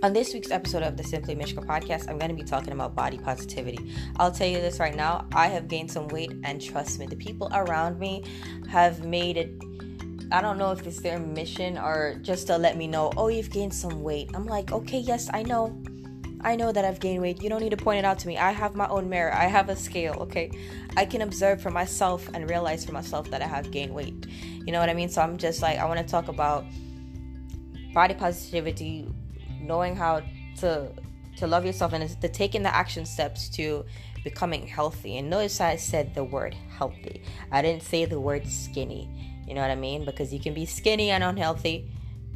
[0.00, 2.94] On this week's episode of the Simply Mishka podcast, I'm going to be talking about
[2.94, 3.92] body positivity.
[4.16, 7.16] I'll tell you this right now I have gained some weight, and trust me, the
[7.16, 8.22] people around me
[8.68, 9.50] have made it.
[10.30, 13.50] I don't know if it's their mission or just to let me know, oh, you've
[13.50, 14.30] gained some weight.
[14.34, 15.76] I'm like, okay, yes, I know.
[16.42, 17.42] I know that I've gained weight.
[17.42, 18.38] You don't need to point it out to me.
[18.38, 19.34] I have my own mirror.
[19.34, 20.52] I have a scale, okay?
[20.96, 24.26] I can observe for myself and realize for myself that I have gained weight.
[24.64, 25.08] You know what I mean?
[25.08, 26.66] So I'm just like, I want to talk about
[27.92, 29.08] body positivity,
[29.60, 30.22] knowing how
[30.60, 30.92] to
[31.38, 33.84] to love yourself and to taking the action steps to
[34.24, 35.18] becoming healthy.
[35.18, 37.22] And notice I said the word healthy.
[37.52, 39.08] I didn't say the word skinny.
[39.46, 40.04] You know what I mean?
[40.04, 41.90] Because you can be skinny and unhealthy,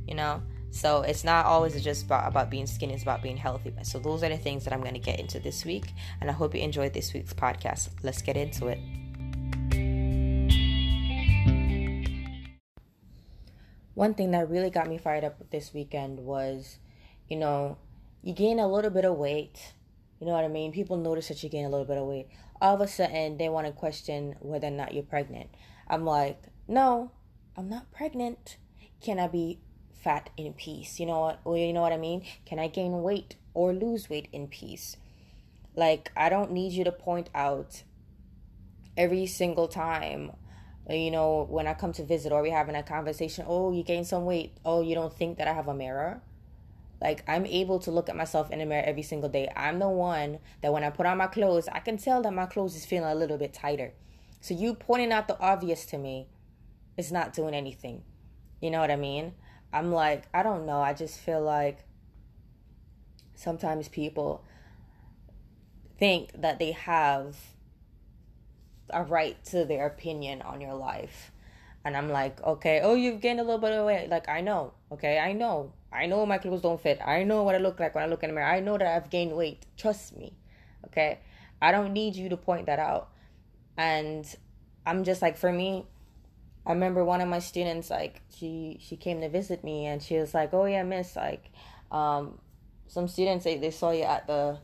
[0.07, 0.41] you know?
[0.71, 3.75] So it's not always just about, about being skinny, it's about being healthy.
[3.83, 5.93] So those are the things that I'm going to get into this week.
[6.21, 7.91] And I hope you enjoyed this week's podcast.
[8.03, 8.79] Let's get into it.
[13.95, 16.79] One thing that really got me fired up this weekend was
[17.29, 17.79] you know,
[18.23, 19.75] you gain a little bit of weight.
[20.21, 20.73] You know what I mean?
[20.73, 22.29] People notice that you gain a little bit of weight.
[22.61, 25.51] All of a sudden, they want to question whether or not you're pregnant.
[25.89, 27.11] I'm like, no,
[27.57, 28.57] I'm not pregnant.
[29.01, 29.59] Can I be
[29.93, 31.01] fat in peace?
[31.01, 31.59] You know what?
[31.59, 32.25] You know what I mean?
[32.47, 34.97] Can I gain weight or lose weight in peace?
[35.75, 37.83] Like, I don't need you to point out
[38.97, 40.33] every single time
[40.89, 43.83] uh, you know, when I come to visit or we're having a conversation, oh, you
[43.83, 44.57] gained some weight.
[44.65, 46.21] Oh, you don't think that I have a mirror?
[47.03, 49.51] Like I'm able to look at myself in the mirror every single day.
[49.57, 52.47] I'm the one that when I put on my clothes, I can tell that my
[52.47, 53.93] clothes is feeling a little bit tighter.
[54.41, 56.29] So you pointing out the obvious to me
[56.97, 58.05] is not doing anything.
[58.61, 59.35] You know what I mean?
[59.73, 60.81] I'm like, I don't know.
[60.81, 61.85] I just feel like
[63.35, 64.45] sometimes people
[65.99, 67.37] think that they have
[68.91, 71.33] a right to their opinion on your life.
[71.85, 74.09] And I'm like, okay, oh, you've gained a little bit of weight.
[74.09, 75.73] Like, I know, okay, I know.
[75.93, 77.01] I know my clothes don't fit.
[77.05, 78.47] I know what I look like when I look in the mirror.
[78.47, 79.67] I know that I've gained weight.
[79.77, 80.33] Trust me.
[80.87, 81.19] Okay?
[81.61, 83.11] I don't need you to point that out.
[83.77, 84.27] And
[84.87, 85.87] I'm just like for me,
[86.67, 90.17] I remember one of my students like she she came to visit me and she
[90.19, 91.51] was like, "Oh yeah, miss, like
[91.91, 92.39] um
[92.87, 94.59] some students they, they saw you at the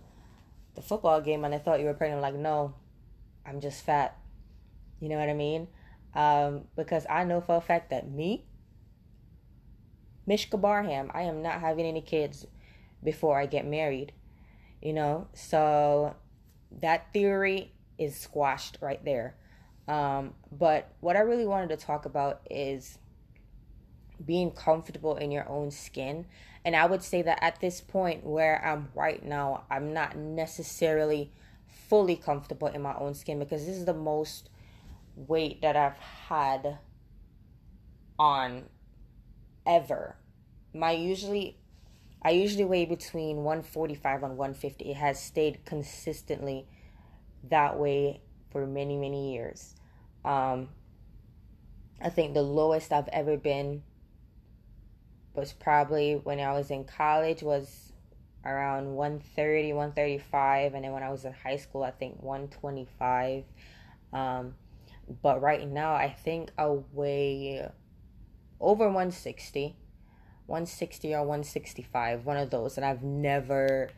[0.74, 2.74] the football game and they thought you were pregnant." I'm like, "No.
[3.46, 4.16] I'm just fat."
[5.00, 5.68] You know what I mean?
[6.14, 8.44] Um, because I know for a fact that me,
[10.28, 12.46] Mishka Barham, I am not having any kids
[13.02, 14.12] before I get married.
[14.82, 16.14] You know, so
[16.80, 19.34] that theory is squashed right there.
[19.88, 22.98] Um, but what I really wanted to talk about is
[24.24, 26.26] being comfortable in your own skin.
[26.62, 31.32] And I would say that at this point where I'm right now, I'm not necessarily
[31.88, 34.50] fully comfortable in my own skin because this is the most
[35.16, 36.78] weight that I've had
[38.18, 38.64] on
[39.68, 40.16] ever.
[40.74, 41.58] My usually
[42.22, 44.90] I usually weigh between 145 and 150.
[44.90, 46.66] It has stayed consistently
[47.48, 49.76] that way for many, many years.
[50.24, 50.70] Um,
[52.02, 53.82] I think the lowest I've ever been
[55.34, 57.92] was probably when I was in college was
[58.44, 63.44] around 130, 135 and then when I was in high school I think 125.
[64.12, 64.54] Um,
[65.22, 67.68] but right now I think I weigh
[68.60, 69.76] over 160
[70.46, 73.90] 160 or 165 one of those and I've never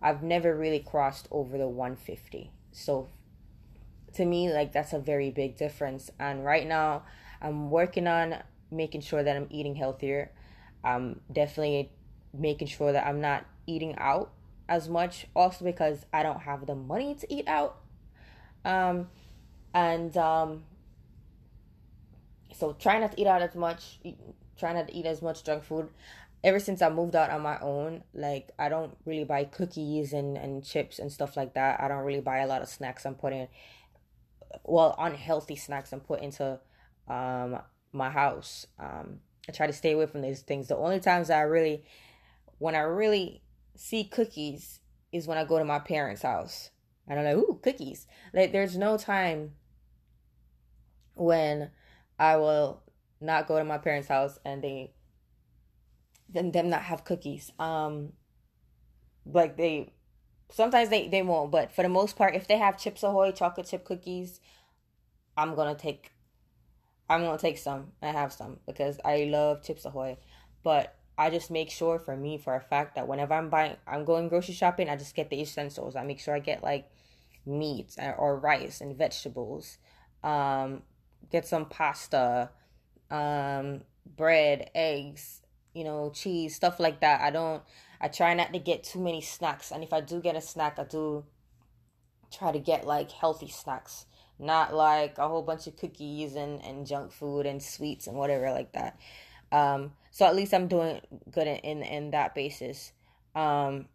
[0.00, 3.08] I've never really crossed over the 150 so
[4.16, 6.10] to me like that's a very big difference.
[6.18, 7.04] And right now
[7.40, 10.32] I'm working on making sure that I'm eating healthier.
[10.82, 11.90] I'm definitely
[12.32, 14.32] making sure that I'm not eating out
[14.68, 15.26] as much.
[15.36, 17.76] Also because I don't have the money to eat out.
[18.64, 19.08] Um
[19.74, 20.64] and um
[22.56, 23.98] so try not to eat out as much
[24.58, 25.88] try not to eat as much junk food.
[26.44, 30.36] Ever since i moved out on my own like i don't really buy cookies and
[30.36, 31.80] and chips and stuff like that.
[31.80, 33.48] I don't really buy a lot of snacks i'm putting
[34.64, 36.58] well unhealthy snacks i'm put into
[37.08, 37.58] um
[37.92, 38.66] my house.
[38.78, 40.68] Um i try to stay away from these things.
[40.68, 41.84] The only times i really
[42.58, 43.42] when i really
[43.74, 44.80] see cookies
[45.12, 46.70] is when i go to my parents house.
[47.08, 48.06] And i'm like ooh cookies.
[48.32, 49.52] Like there's no time
[51.14, 51.70] when
[52.18, 52.82] I will
[53.20, 54.92] not go to my parents' house and they
[56.28, 57.52] then them not have cookies.
[57.58, 58.12] Um
[59.24, 59.92] like they
[60.50, 63.66] sometimes they, they won't, but for the most part, if they have Chips Ahoy chocolate
[63.66, 64.40] chip cookies,
[65.36, 66.12] I'm gonna take
[67.08, 70.16] I'm gonna take some and have some because I love Chips Ahoy.
[70.62, 74.04] But I just make sure for me for a fact that whenever I'm buying I'm
[74.04, 75.96] going grocery shopping, I just get the essentials.
[75.96, 76.90] I make sure I get like
[77.44, 79.78] meat or rice and vegetables.
[80.22, 80.82] Um,
[81.30, 82.50] get some pasta,
[83.10, 83.82] um,
[84.16, 85.42] bread, eggs,
[85.74, 87.20] you know, cheese, stuff like that.
[87.20, 87.62] I don't
[88.00, 89.70] I try not to get too many snacks.
[89.70, 91.24] And if I do get a snack, I do
[92.30, 94.06] try to get like healthy snacks,
[94.38, 98.50] not like a whole bunch of cookies and, and junk food and sweets and whatever
[98.50, 98.98] like that.
[99.52, 101.00] Um, so at least I'm doing
[101.30, 102.92] good in, in, in that basis.
[103.34, 103.86] Um,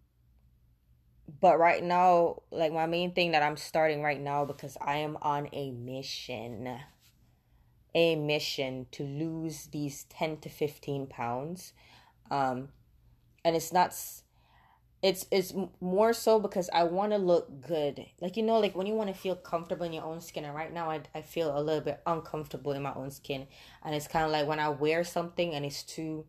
[1.39, 5.17] but right now, like my main thing that I'm starting right now because I am
[5.21, 6.79] on a mission,
[7.93, 11.73] a mission to lose these 10 to 15 pounds.
[12.29, 12.69] Um,
[13.43, 13.93] and it's not
[15.01, 18.05] it's it's more so because I want to look good.
[18.21, 20.45] Like you know, like when you want to feel comfortable in your own skin.
[20.45, 23.47] And right now, I I feel a little bit uncomfortable in my own skin,
[23.83, 26.25] and it's kind of like when I wear something and it's too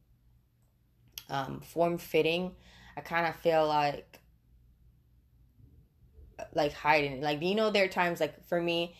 [1.28, 2.52] um form fitting,
[2.96, 4.20] I kind of feel like
[6.54, 7.20] like hiding.
[7.20, 8.94] Like you know, there are times like for me,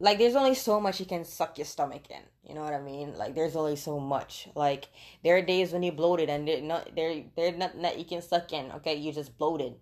[0.00, 2.80] like there's only so much you can suck your stomach in you know what i
[2.80, 3.14] mean?
[3.16, 4.48] Like there's only so much.
[4.54, 4.88] Like
[5.22, 8.20] there are days when you're bloated and they're not they're they're nothing that you can
[8.20, 8.94] suck in okay?
[8.94, 9.74] You just bloated.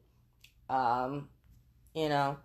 [0.70, 1.28] Um
[1.94, 2.38] you know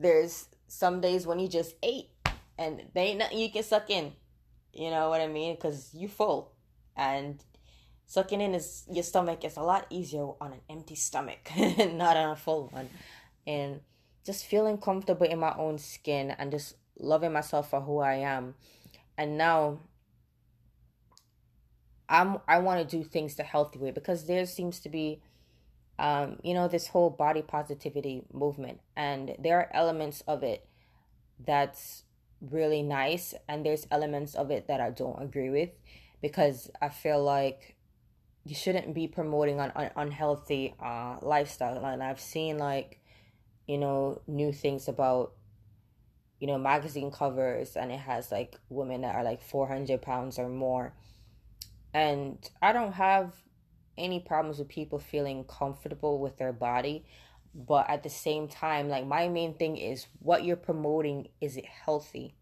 [0.00, 2.10] there's some days when you just ate
[2.58, 4.12] and they ain't nothing you can suck in
[4.72, 5.54] you know what i mean?
[5.54, 6.52] Because you full.
[6.96, 7.42] And
[8.06, 12.30] sucking in is your stomach is a lot easier on an empty stomach not on
[12.30, 12.90] a full one.
[13.46, 13.80] And
[14.26, 18.54] just feeling comfortable in my own skin and just loving myself for who I am.
[19.16, 19.80] And now
[22.08, 25.20] I'm I want to do things the healthy way because there seems to be
[25.98, 30.66] um, you know, this whole body positivity movement and there are elements of it
[31.44, 32.04] that's
[32.40, 35.70] really nice and there's elements of it that I don't agree with
[36.20, 37.76] because I feel like
[38.44, 43.00] you shouldn't be promoting an, an unhealthy uh, lifestyle and I've seen like
[43.66, 45.32] you know new things about
[46.44, 50.46] you know, magazine covers and it has like women that are like 400 pounds or
[50.46, 50.92] more.
[51.94, 53.32] And I don't have
[53.96, 57.06] any problems with people feeling comfortable with their body.
[57.54, 61.64] But at the same time, like my main thing is what you're promoting, is it
[61.64, 62.34] healthy?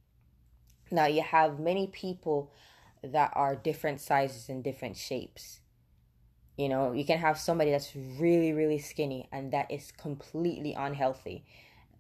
[0.90, 2.50] Now, you have many people
[3.04, 5.60] that are different sizes and different shapes.
[6.56, 11.44] You know, you can have somebody that's really, really skinny and that is completely unhealthy.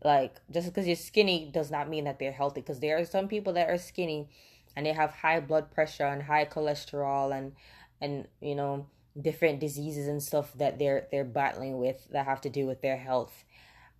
[0.04, 2.60] Like just because you're skinny does not mean that they're healthy.
[2.60, 4.28] Because there are some people that are skinny,
[4.76, 7.52] and they have high blood pressure and high cholesterol and
[8.00, 8.86] and you know
[9.20, 12.96] different diseases and stuff that they're they're battling with that have to do with their
[12.96, 13.44] health.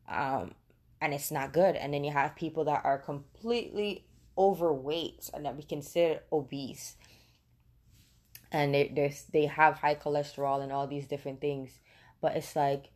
[0.08, 0.54] Um,
[1.00, 1.76] and it's not good.
[1.76, 4.04] And then you have people that are completely
[4.38, 6.96] overweight and that we consider obese
[8.50, 11.80] and they they they have high cholesterol and all these different things
[12.20, 12.90] but it's like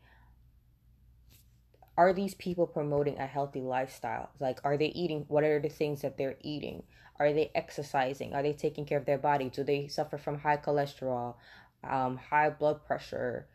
[1.97, 4.31] are these people promoting a healthy lifestyle?
[4.39, 5.25] Like, are they eating?
[5.29, 6.83] What are the things that they're eating?
[7.19, 8.35] Are they exercising?
[8.35, 9.49] Are they taking care of their body?
[9.49, 11.37] Do they suffer from high cholesterol,
[11.83, 13.49] um, high blood pressure?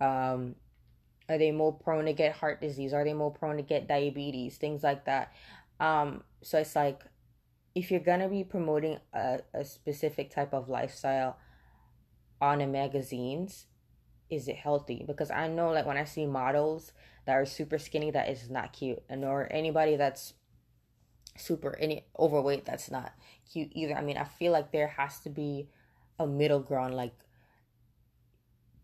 [0.00, 0.56] Um,
[1.28, 2.92] are they more prone to get heart disease?
[2.92, 4.58] Are they more prone to get diabetes?
[4.58, 5.32] Things like that.
[5.80, 7.00] Um, so it's like,
[7.74, 11.38] if you're gonna be promoting a, a specific type of lifestyle
[12.40, 13.66] on a magazines,
[14.30, 15.04] is it healthy?
[15.06, 16.92] Because I know, like, when I see models
[17.26, 20.34] that are super skinny that is not cute and or anybody that's
[21.36, 23.12] super any overweight that's not
[23.52, 23.94] cute either.
[23.94, 25.68] I mean i feel like there has to be
[26.18, 27.12] a middle ground like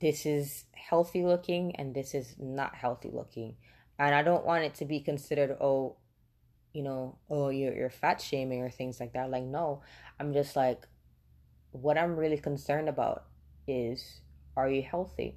[0.00, 3.56] this is healthy looking and this is not healthy looking.
[3.98, 5.96] And i don't want it to be considered oh
[6.72, 9.30] you know oh you're, you're fat shaming or things like that.
[9.30, 9.82] Like no
[10.18, 10.86] i'm just like
[11.70, 13.24] what i'm really concerned about
[13.66, 14.20] is
[14.56, 15.36] are you healthy?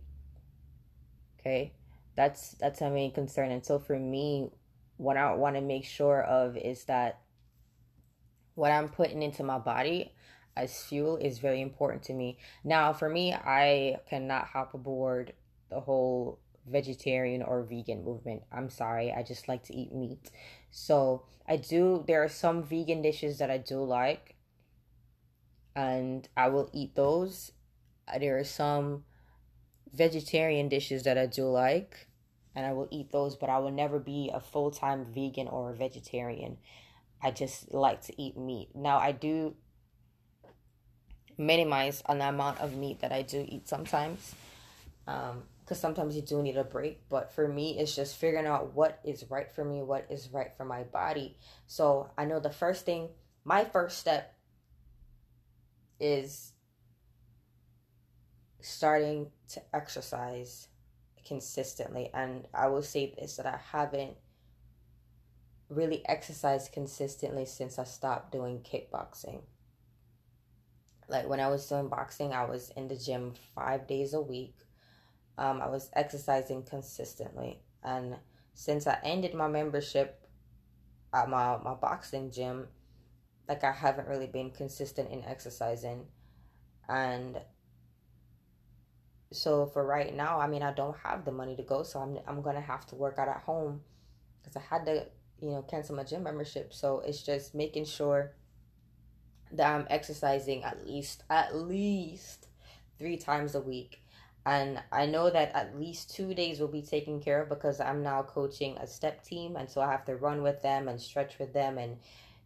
[1.39, 1.73] Okay?
[2.15, 3.51] That's that's my main concern.
[3.51, 4.49] And so for me
[4.97, 7.19] what i want to make sure of is that
[8.53, 10.13] what i'm putting into my body
[10.55, 12.37] as fuel is very important to me.
[12.63, 15.33] Now for me i cannot hop aboard
[15.69, 18.43] the whole vegetarian or vegan movement.
[18.51, 20.31] I'm sorry i just like to eat meat.
[20.71, 24.35] So i do there are some vegan dishes that i do like
[25.75, 27.51] and i will eat those
[28.19, 29.03] there are some
[29.93, 32.07] vegetarian dishes that I do like,
[32.55, 35.71] and I will eat those, but I will never be a full time vegan or
[35.71, 36.57] a vegetarian.
[37.21, 38.69] I just like to eat meat.
[38.75, 39.55] Now, I do
[41.37, 44.35] minimize on the amount of meat that I do eat sometimes.
[45.07, 47.09] Um, because sometimes you do need a break.
[47.09, 50.51] But for me, it's just figuring out what is right for me, what is right
[50.55, 51.37] for my body.
[51.65, 53.09] So I know the first thing,
[53.43, 54.35] my first step
[55.99, 56.51] is
[58.65, 60.67] starting to exercise
[61.25, 62.09] consistently.
[62.13, 64.17] And I will say this that I haven't
[65.69, 69.41] really exercised consistently since I stopped doing kickboxing.
[71.07, 74.55] Like when I was doing boxing, I was in the gym five days a week.
[75.37, 77.59] um, I was exercising consistently.
[77.83, 78.15] And
[78.53, 80.27] since I ended my membership
[81.13, 82.67] at my, my boxing gym,
[83.47, 86.05] like I haven't really been consistent in exercising.
[86.87, 87.39] And
[89.35, 92.17] so for right now, I mean, I don't have the money to go, so I'm
[92.27, 93.81] I'm gonna have to work out at home
[94.41, 95.05] because I had to,
[95.39, 96.73] you know, cancel my gym membership.
[96.73, 98.33] So it's just making sure
[99.51, 102.47] that I'm exercising at least at least
[102.97, 104.01] three times a week.
[104.45, 108.03] And I know that at least two days will be taken care of because I'm
[108.03, 111.39] now coaching a step team, and so I have to run with them and stretch
[111.39, 111.97] with them and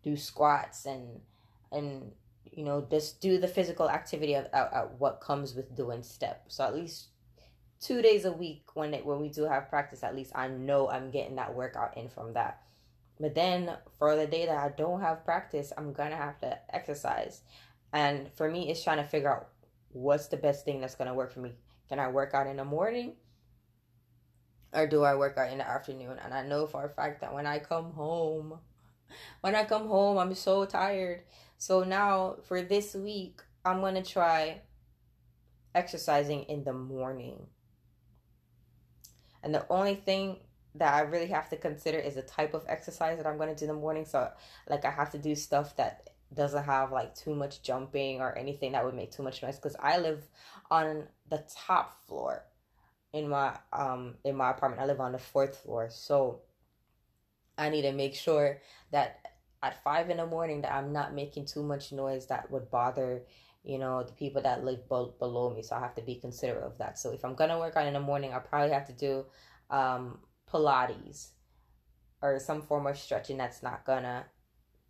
[0.03, 1.21] do squats and
[1.71, 2.11] and
[2.51, 4.47] you know just do the physical activity of,
[4.97, 6.45] what comes with doing step.
[6.47, 7.07] So at least
[7.79, 10.89] two days a week when it, when we do have practice, at least I know
[10.89, 12.61] I'm getting that workout in from that.
[13.19, 17.41] But then for the day that I don't have practice, I'm gonna have to exercise.
[17.91, 19.49] And for me, it's trying to figure out
[19.91, 21.53] what's the best thing that's gonna work for me.
[21.89, 23.13] Can I work out in the morning?
[24.71, 26.17] Or do I work out in the afternoon?
[26.23, 28.59] And I know for a fact that when I come home,
[29.41, 31.23] when I come home, I'm so tired.
[31.59, 34.61] So now for this week, I'm gonna try
[35.75, 37.45] exercising in the morning.
[39.43, 40.37] And the only thing
[40.75, 43.55] that I really have to consider is the type of exercise that I'm going to
[43.55, 44.05] do in the morning.
[44.05, 44.29] So,
[44.69, 48.73] like, I have to do stuff that doesn't have like too much jumping or anything
[48.73, 50.27] that would make too much noise because I live
[50.69, 52.45] on the top floor
[53.13, 54.81] in my um in my apartment.
[54.81, 56.41] I live on the fourth floor, so
[57.57, 58.61] I need to make sure
[58.91, 59.28] that
[59.61, 63.23] at five in the morning that I'm not making too much noise that would bother
[63.63, 66.63] you know the people that live be- below me so i have to be considerate
[66.63, 68.93] of that so if i'm gonna work out in the morning i probably have to
[68.93, 69.25] do
[69.69, 70.17] um
[70.49, 71.31] Pilates
[72.21, 74.25] or some form of stretching that's not gonna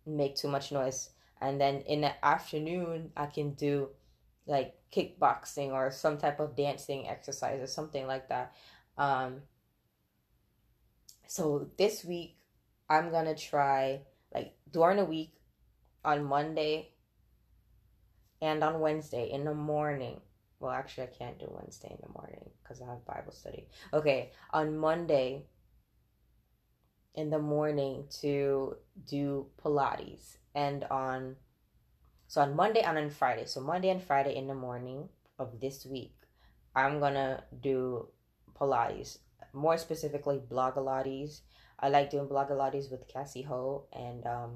[0.06, 1.10] make too much noise.
[1.40, 3.90] And then in the afternoon, I can do
[4.46, 8.54] like kickboxing or some type of dancing exercise or something like that.
[8.98, 9.42] Um,
[11.26, 12.36] so this week,
[12.88, 14.00] I'm gonna try
[14.34, 15.32] like during the week
[16.04, 16.90] on Monday
[18.42, 20.20] and on Wednesday in the morning.
[20.58, 23.66] Well, actually, I can't do Wednesday in the morning because I have Bible study.
[23.92, 25.46] Okay, on Monday
[27.14, 28.76] in the morning to
[29.08, 31.36] do Pilates, and on
[32.28, 33.46] so on Monday and on Friday.
[33.46, 35.08] So Monday and Friday in the morning
[35.38, 36.14] of this week,
[36.76, 38.08] I'm gonna do
[38.54, 39.18] Pilates.
[39.52, 41.40] More specifically, Blogilates.
[41.80, 44.50] I like doing Blogilates with Cassie Ho, and um,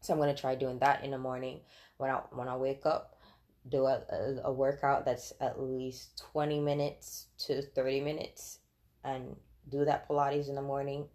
[0.00, 1.60] so I'm gonna try doing that in the morning
[1.98, 3.20] when I when I wake up
[3.68, 4.02] do a,
[4.44, 8.60] a, workout that's at least 20 minutes to 30 minutes
[9.04, 9.36] and
[9.68, 11.06] do that Pilates in the morning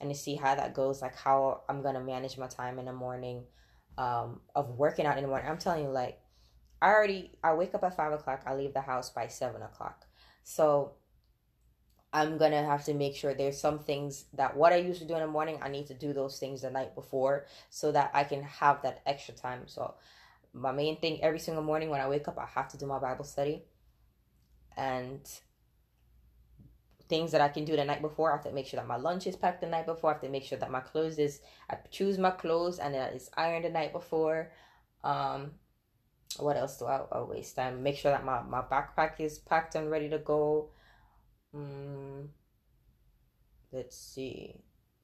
[0.00, 2.92] and to see how that goes, like how I'm gonna manage my time in the
[2.92, 3.44] morning
[3.96, 5.48] um, of working out in the morning.
[5.48, 6.20] I'm telling you, like
[6.82, 10.04] I already I wake up at five o'clock, I leave the house by seven o'clock.
[10.42, 10.94] So
[12.14, 15.14] I'm gonna have to make sure there's some things that what I used to do
[15.14, 18.22] in the morning, I need to do those things the night before so that I
[18.22, 19.62] can have that extra time.
[19.66, 19.94] So
[20.52, 23.00] my main thing every single morning when I wake up, I have to do my
[23.00, 23.64] Bible study.
[24.76, 25.28] And
[27.08, 28.96] things that I can do the night before, I have to make sure that my
[28.96, 30.10] lunch is packed the night before.
[30.10, 33.12] I have to make sure that my clothes is, I choose my clothes and that
[33.14, 34.52] it's ironed the night before.
[35.02, 35.50] Um,
[36.38, 37.82] what else do I, I waste time?
[37.82, 40.70] Make sure that my, my backpack is packed and ready to go.
[41.54, 42.28] Mm,
[43.72, 44.56] let's see.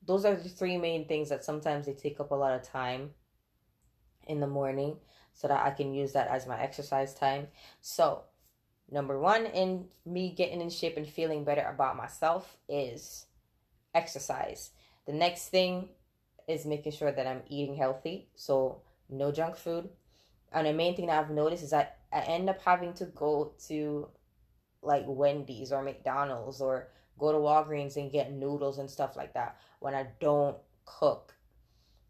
[0.06, 3.10] Those are the three main things that sometimes they take up a lot of time
[4.26, 4.96] in the morning
[5.32, 7.48] so that I can use that as my exercise time.
[7.80, 8.24] So,
[8.90, 13.26] number one in me getting in shape and feeling better about myself is
[13.94, 14.70] exercise.
[15.06, 15.90] The next thing
[16.48, 18.28] is making sure that I'm eating healthy.
[18.34, 19.88] So, no junk food.
[20.52, 23.52] And the main thing that I've noticed is that I end up having to go
[23.68, 24.08] to
[24.82, 29.56] like Wendy's or McDonald's or go to Walgreens and get noodles and stuff like that
[29.80, 31.34] when I don't cook.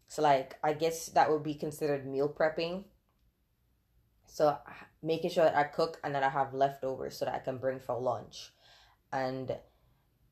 [0.07, 2.85] So, like, I guess that would be considered meal prepping
[4.31, 4.57] so
[5.03, 7.81] making sure that I cook and that I have leftovers so that I can bring
[7.81, 8.53] for lunch.
[9.11, 9.53] And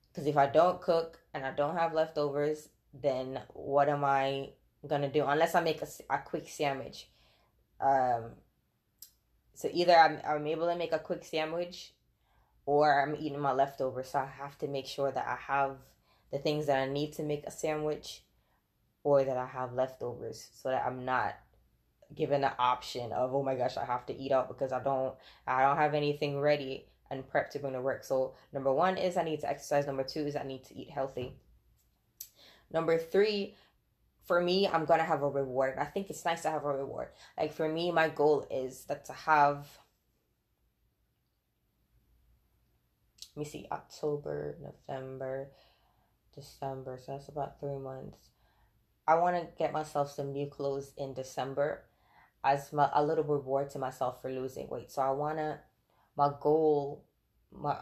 [0.08, 4.52] because if I don't cook and I don't have leftovers, then what am I
[4.88, 5.26] gonna do?
[5.26, 7.10] Unless I make a, a quick sandwich.
[7.82, 8.36] Um,
[9.54, 11.94] so either I'm, I'm able to make a quick sandwich
[12.70, 14.10] or I'm eating my leftovers.
[14.10, 15.78] So I have to make sure that I have
[16.32, 18.22] the things that I need to make a sandwich
[19.04, 21.34] or that I have leftovers so that I'm not
[22.14, 25.14] given the option of oh my gosh i have to eat out because i don't
[25.46, 28.04] i don't have anything ready and prep to bring to work.
[28.04, 29.88] So number one is i need to exercise.
[29.88, 31.34] Number two is i need to eat healthy.
[32.72, 33.56] Number three
[34.26, 37.10] for me i'm gonna have a reward i think it's nice to have a reward.
[37.38, 39.68] Like for me my goal is that to have
[43.38, 45.52] me see, October, November,
[46.34, 47.00] December.
[47.04, 48.30] So that's about three months.
[49.08, 51.86] I want to get myself some new clothes in December
[52.44, 54.92] as my, a little reward to myself for losing weight.
[54.92, 55.60] So I want to,
[56.16, 57.06] my goal,
[57.52, 57.78] my,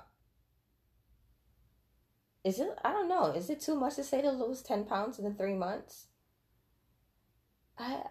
[2.44, 5.20] is it, I don't know, is it too much to say to lose 10 pounds
[5.20, 6.08] in three months?
[7.78, 8.04] I,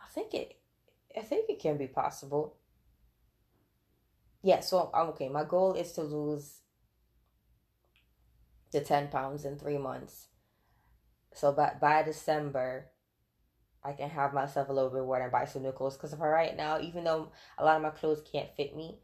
[0.00, 0.56] I think it,
[1.16, 2.56] I think it can be possible
[4.44, 5.30] yeah, so I'm okay.
[5.30, 6.60] My goal is to lose
[8.72, 10.28] the 10 pounds in three months.
[11.32, 12.90] So by, by December,
[13.82, 15.96] I can have myself a little reward and buy some new clothes.
[15.96, 18.98] Because for right now, even though a lot of my clothes can't fit me,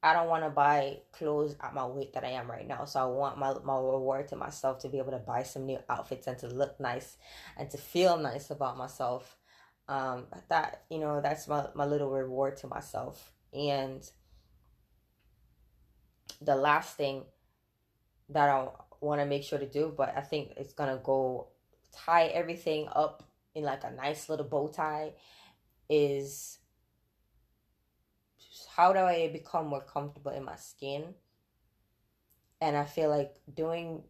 [0.00, 2.84] I don't want to buy clothes at my weight that I am right now.
[2.84, 5.78] So I want my, my reward to myself to be able to buy some new
[5.90, 7.16] outfits and to look nice
[7.56, 9.36] and to feel nice about myself.
[9.88, 13.32] Um, that, you know, that's my, my little reward to myself.
[13.52, 14.08] And
[16.40, 17.24] the last thing
[18.30, 18.68] that I
[19.00, 21.48] want to make sure to do, but I think it's gonna go
[21.92, 23.22] tie everything up
[23.54, 25.12] in like a nice little bow tie
[25.88, 26.58] is
[28.76, 31.14] how do I become more comfortable in my skin?
[32.60, 34.02] And I feel like doing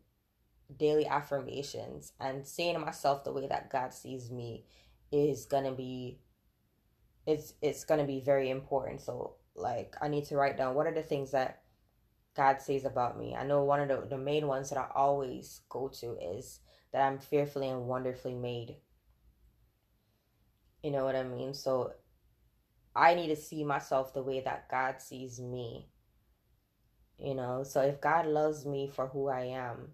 [0.77, 4.65] daily affirmations and seeing myself the way that God sees me
[5.13, 6.19] is gonna be
[7.27, 9.01] it's it's gonna be very important.
[9.01, 11.64] So like I need to write down what are the things that
[12.35, 13.35] God says about me.
[13.35, 16.61] I know one of the, the main ones that I always go to is
[16.93, 18.77] that I'm fearfully and wonderfully made.
[20.83, 21.55] You know what I mean?
[21.55, 21.93] So
[22.95, 25.89] I need to see myself the way that God sees me.
[27.19, 29.93] You know, so if God loves me for who I am,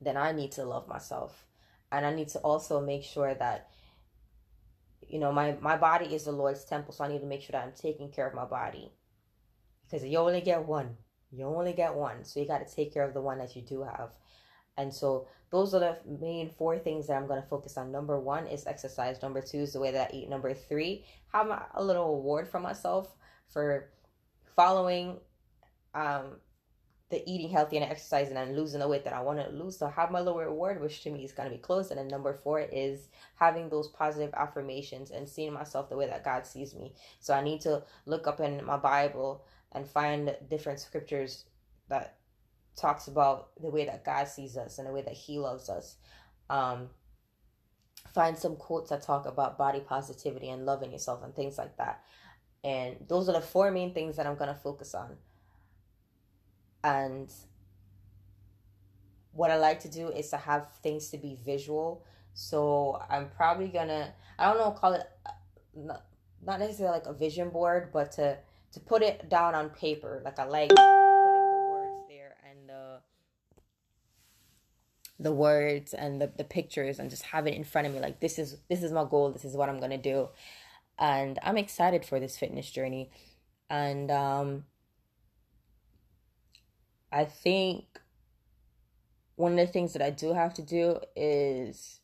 [0.00, 1.46] then I need to love myself.
[1.90, 3.70] And I need to also make sure that
[5.06, 7.52] you know my my body is the Lord's temple, so I need to make sure
[7.52, 8.92] that I'm taking care of my body
[9.84, 10.96] because you only get one.
[11.30, 12.24] You only get one.
[12.24, 14.10] So you got to take care of the one that you do have.
[14.76, 17.92] And so those are the main four things that I'm going to focus on.
[17.92, 19.22] Number one is exercise.
[19.22, 20.28] Number two is the way that I eat.
[20.28, 23.14] Number three, have a little award for myself
[23.48, 23.90] for
[24.56, 25.18] following
[25.94, 26.38] um,
[27.10, 29.78] the eating healthy and exercising and losing the weight that I want to lose.
[29.78, 31.90] So have my little reward, which to me is going to be close.
[31.90, 36.24] And then number four is having those positive affirmations and seeing myself the way that
[36.24, 36.94] God sees me.
[37.20, 41.44] So I need to look up in my Bible and find different scriptures
[41.88, 42.16] that
[42.76, 45.96] talks about the way that God sees us and the way that He loves us.
[46.50, 46.90] Um,
[48.12, 52.02] find some quotes that talk about body positivity and loving yourself and things like that.
[52.62, 55.16] And those are the four main things that I'm going to focus on.
[56.82, 57.30] And
[59.32, 62.04] what I like to do is to have things to be visual.
[62.34, 65.30] So I'm probably going to, I don't know, call it uh,
[65.74, 66.04] not,
[66.44, 68.38] not necessarily like a vision board, but to
[68.74, 70.20] to put it down on paper.
[70.24, 72.98] Like I like putting the words there and the
[75.20, 78.00] the words and the, the pictures and just have it in front of me.
[78.00, 79.30] Like this is this is my goal.
[79.30, 80.28] This is what I'm gonna do.
[80.98, 83.10] And I'm excited for this fitness journey.
[83.70, 84.64] And um
[87.12, 88.00] I think
[89.36, 92.00] one of the things that I do have to do is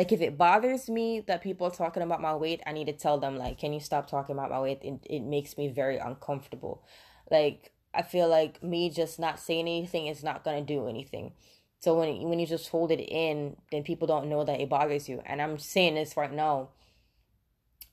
[0.00, 2.92] like if it bothers me that people are talking about my weight i need to
[2.94, 4.78] tell them like can you stop talking about my weight?
[4.80, 6.82] It, it makes me very uncomfortable.
[7.30, 11.34] Like i feel like me just not saying anything is not going to do anything.
[11.80, 15.06] So when when you just hold it in then people don't know that it bothers
[15.06, 15.20] you.
[15.26, 16.70] And i'm saying this right now.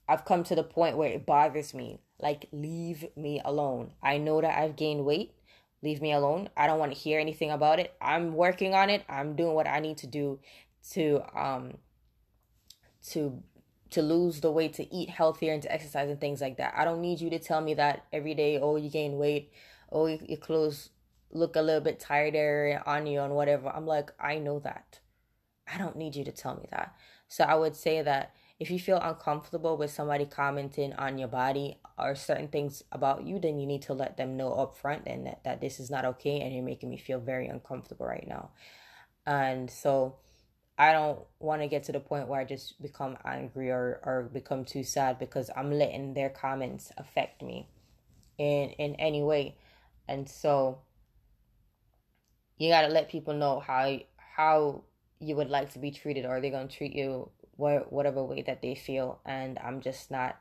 [0.08, 2.00] I've come to the point where it bothers me.
[2.22, 3.92] Like leave me alone.
[4.02, 5.34] I know that i've gained weight.
[5.84, 6.48] Leave me alone.
[6.56, 7.94] I don't want to hear anything about it.
[8.02, 9.04] I'm working on it.
[9.10, 10.40] I'm doing what i need to do
[10.94, 11.74] to um
[13.10, 13.42] to
[13.90, 16.74] to lose the weight, to eat healthier, and to exercise and things like that.
[16.76, 18.60] I don't need you to tell me that every day.
[18.60, 19.54] Oh, you gain weight.
[19.92, 20.90] Oh, your clothes
[21.32, 23.70] look a little bit tighter on you and whatever.
[23.70, 25.00] I'm like, I know that.
[25.72, 26.96] I don't need you to tell me that.
[27.28, 31.80] So I would say that if you feel uncomfortable with somebody commenting on your body
[31.98, 35.28] or certain things about you, then you need to let them know up front and
[35.28, 38.50] that, that this is not okay and you're making me feel very uncomfortable right now.
[39.26, 40.16] And so
[40.78, 44.30] I don't want to get to the point where I just become angry or, or
[44.32, 47.68] become too sad because I'm letting their comments affect me
[48.38, 49.58] in in any way.
[50.08, 50.80] And so
[52.58, 54.84] you got to let people know how how
[55.20, 58.44] you would like to be treated or they're going to treat you wh- whatever way
[58.44, 60.38] that they feel and I'm just not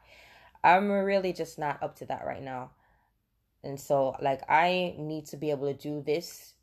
[0.62, 2.72] I'm really just not up to that right now.
[3.62, 6.54] And so like I need to be able to do this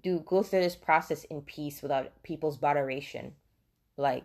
[0.00, 3.32] do go through this process in peace without people's botheration.
[3.96, 4.24] Like,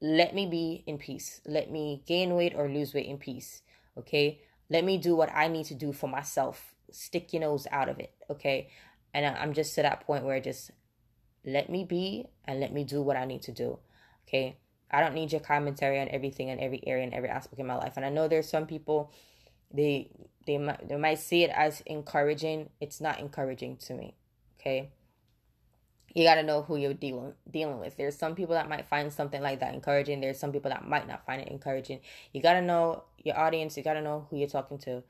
[0.00, 1.40] let me be in peace.
[1.46, 3.62] Let me gain weight or lose weight in peace.
[3.96, 4.40] Okay.
[4.68, 6.74] Let me do what I need to do for myself.
[6.90, 8.68] Stick your nose out of it, okay?
[9.14, 10.70] And I'm just to that point where just
[11.44, 13.78] let me be and let me do what I need to do,
[14.26, 14.56] okay?
[14.90, 17.76] I don't need your commentary on everything and every area and every aspect of my
[17.76, 17.94] life.
[17.96, 19.12] And I know there's some people
[19.72, 20.10] they
[20.46, 22.70] they might they might see it as encouraging.
[22.80, 24.16] It's not encouraging to me.
[24.62, 24.90] Okay.
[26.14, 27.96] You gotta know who you're dealing dealing with.
[27.96, 30.20] There's some people that might find something like that encouraging.
[30.20, 32.00] There's some people that might not find it encouraging.
[32.32, 33.76] You gotta know your audience.
[33.76, 35.02] You gotta know who you're talking to,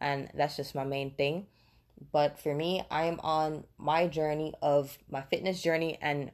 [0.00, 1.46] and that's just my main thing.
[2.12, 6.30] But for me, I am on my journey of my fitness journey and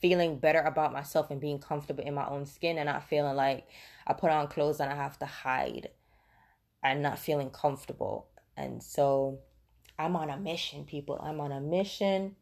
[0.00, 3.66] feeling better about myself and being comfortable in my own skin and not feeling like
[4.06, 5.90] I put on clothes and I have to hide
[6.82, 8.28] and not feeling comfortable.
[8.56, 9.38] And so
[9.98, 11.20] I'm on a mission, people.
[11.22, 12.36] I'm on a mission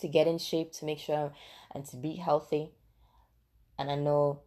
[0.00, 1.32] to get in shape, to make sure
[1.74, 2.70] and to be healthy.
[3.78, 4.40] And I know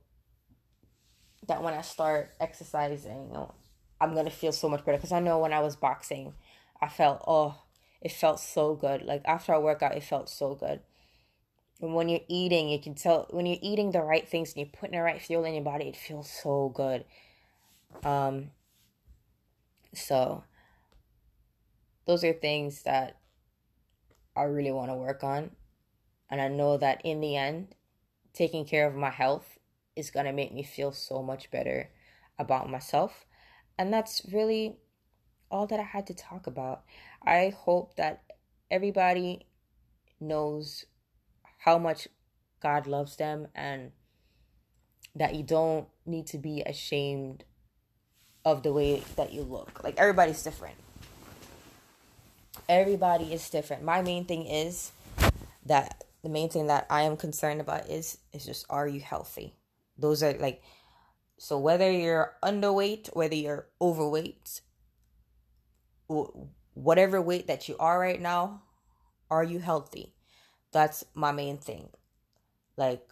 [1.48, 3.36] that when I start exercising,
[4.00, 6.34] I'm going to feel so much better because I know when I was boxing,
[6.82, 7.56] I felt, oh,
[8.02, 9.02] it felt so good.
[9.02, 10.82] Like after a workout, it felt so good.
[11.82, 14.80] And when you're eating, you can tell when you're eating the right things and you're
[14.80, 17.06] putting the right fuel in your body, it feels so good.
[18.04, 18.52] Um,
[19.94, 20.44] so
[22.08, 23.18] those are things that
[24.36, 25.52] I really want to work on.
[26.30, 27.76] And I know that in the end,
[28.34, 29.58] taking care of my health
[29.96, 31.90] is going to make me feel so much better
[32.40, 33.26] about myself.
[33.78, 34.78] And that's really
[35.52, 36.84] all that I had to talk about.
[37.26, 38.24] I hope that
[38.72, 39.48] everybody
[40.20, 40.86] knows
[41.60, 42.08] how much
[42.62, 43.92] God loves them and
[45.16, 47.44] that you don't need to be ashamed
[48.46, 49.84] of the way that you look.
[49.84, 50.76] Like everybody's different.
[52.70, 53.84] Everybody is different.
[53.84, 54.92] My main thing is
[55.66, 59.56] that the main thing that I am concerned about is is just are you healthy?
[59.98, 60.62] Those are like
[61.38, 64.62] so whether you're underweight, whether you're overweight,
[66.74, 68.64] whatever weight that you are right now,
[69.30, 70.14] are you healthy?
[70.72, 71.90] That's my main thing.
[72.76, 73.08] Like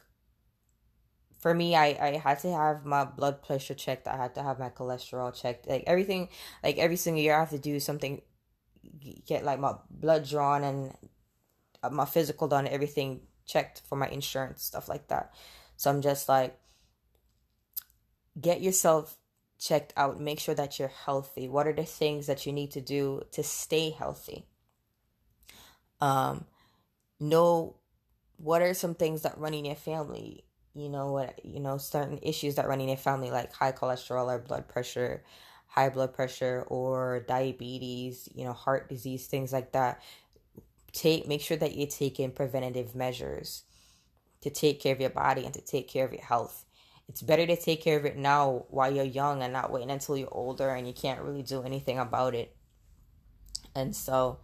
[1.45, 4.57] for me I, I had to have my blood pressure checked i had to have
[4.57, 6.29] my cholesterol checked like everything
[6.63, 8.23] like every single year i have to do something
[9.25, 10.93] get like my blood drawn and
[11.83, 15.33] uh, my physical done everything checked for my insurance stuff like that.
[15.77, 16.59] So i'm just like
[18.39, 19.17] get yourself
[19.57, 20.19] checked out.
[20.19, 21.47] Make sure that you're healthy.
[21.47, 24.45] What are the things that you need to do to stay healthy?
[26.01, 26.45] Um
[27.19, 27.77] know
[28.37, 30.43] what are some things that run in your family?
[30.73, 34.27] You know what you know certain issues that run in your family like high cholesterol
[34.27, 35.23] or blood pressure
[35.75, 40.01] high blood pressure or diabetes you know heart disease things like that
[40.93, 43.63] take make sure that you're taking preventative measures
[44.39, 46.63] to take care of your body and to take care of your health
[47.09, 50.15] it's better to take care of it now while you're young and not waiting until
[50.15, 52.55] you're older and you can't really do anything about it
[53.75, 54.39] and so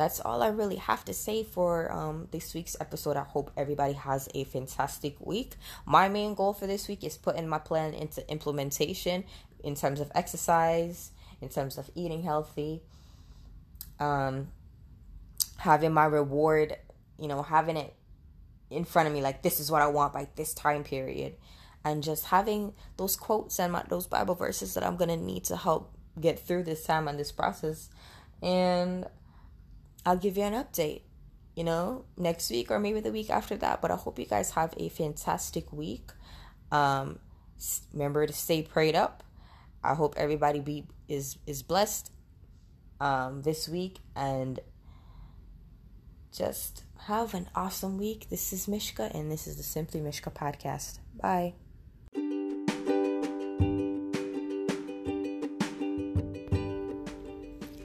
[0.00, 3.18] that's all I really have to say for um, this week's episode.
[3.18, 5.56] I hope everybody has a fantastic week.
[5.84, 9.24] My main goal for this week is putting my plan into implementation
[9.64, 12.82] in terms of exercise, in terms of eating healthy,
[13.98, 14.48] um,
[15.58, 16.76] having my reward,
[17.18, 17.94] you know, having it
[18.70, 21.34] in front of me like this is what I want by this time period,
[21.84, 25.56] and just having those quotes and my, those Bible verses that I'm gonna need to
[25.56, 27.88] help get through this time and this process.
[28.42, 29.06] And
[30.04, 31.02] I'll give you an update,
[31.54, 33.82] you know, next week or maybe the week after that.
[33.82, 36.10] But I hope you guys have a fantastic week.
[36.72, 37.18] Um,
[37.92, 39.22] remember to stay prayed up.
[39.82, 42.12] I hope everybody be is is blessed
[43.00, 44.60] um, this week and
[46.32, 48.28] just have an awesome week.
[48.30, 50.98] This is Mishka, and this is the Simply Mishka podcast.
[51.20, 51.54] Bye.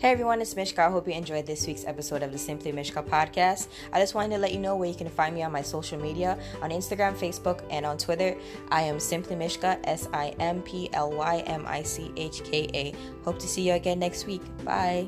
[0.05, 0.83] Hey everyone, it's Mishka.
[0.85, 3.69] I hope you enjoyed this week's episode of the Simply Mishka podcast.
[3.91, 5.99] I just wanted to let you know where you can find me on my social
[5.99, 8.37] media on Instagram, Facebook, and on Twitter.
[8.69, 12.69] I am Simply Mishka, S I M P L Y M I C H K
[12.75, 12.93] A.
[13.23, 14.43] Hope to see you again next week.
[14.63, 15.07] Bye.